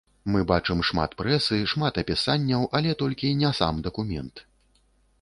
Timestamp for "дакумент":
3.91-4.47